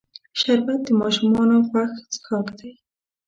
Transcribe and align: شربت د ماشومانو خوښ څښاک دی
شربت 0.39 0.79
د 0.85 0.89
ماشومانو 1.01 1.55
خوښ 1.67 1.91
څښاک 2.11 2.47
دی 2.59 2.71